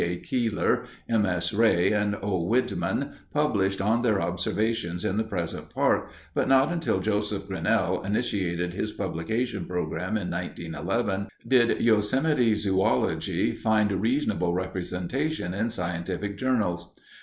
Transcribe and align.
A. 0.03 0.17
Keeler, 0.17 0.85
M. 1.07 1.27
S. 1.27 1.53
Ray, 1.53 1.91
and 1.91 2.15
O. 2.23 2.43
Widman, 2.43 3.11
published 3.35 3.79
on 3.81 4.01
their 4.01 4.19
observations 4.19 5.05
in 5.05 5.17
the 5.17 5.23
present 5.23 5.69
park, 5.69 6.11
but 6.33 6.47
not 6.47 6.71
until 6.71 6.99
Joseph 6.99 7.47
Grinnell 7.47 8.01
initiated 8.01 8.73
his 8.73 8.91
publication 8.91 9.65
program 9.65 10.17
in 10.17 10.31
1911 10.31 11.27
did 11.47 11.79
Yosemite 11.81 12.55
zoölogy 12.55 13.55
find 13.55 13.91
reasonable 13.91 14.55
representation 14.55 15.53
in 15.53 15.69
scientific 15.69 16.35
journals. 16.35 16.89